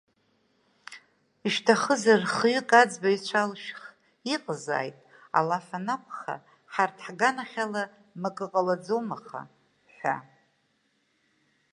[1.51, 3.81] Шәҭахызар, хҩык аӡбаҩцәа алшәх,
[4.33, 4.97] иҟазааит,
[5.37, 6.35] алаф анакәха,
[6.73, 7.83] ҳарҭ ҳганахь ала
[8.21, 9.41] макы ҟалаӡом, аха,
[9.95, 10.15] ҳәа.